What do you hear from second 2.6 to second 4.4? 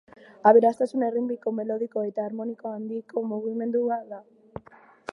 handiko mugimendua da.